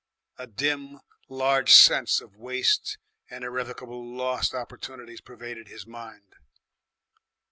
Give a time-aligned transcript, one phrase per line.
[0.39, 0.99] A dim
[1.29, 2.97] large sense of waste
[3.29, 6.37] and irrevocable lost opportunities pervaded his mind.